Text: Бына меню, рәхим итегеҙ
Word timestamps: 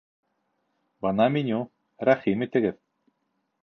Бына 1.07 1.29
меню, 1.37 1.61
рәхим 2.11 2.47
итегеҙ 2.51 2.85